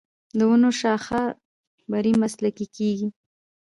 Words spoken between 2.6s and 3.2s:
کیږي.